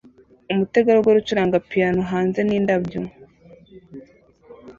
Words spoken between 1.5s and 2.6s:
piyano hanze